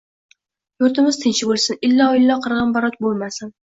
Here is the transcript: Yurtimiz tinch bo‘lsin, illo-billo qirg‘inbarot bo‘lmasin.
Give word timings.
Yurtimiz 0.83 1.19
tinch 1.25 1.41
bo‘lsin, 1.49 1.79
illo-billo 1.89 2.39
qirg‘inbarot 2.47 2.99
bo‘lmasin. 3.07 3.55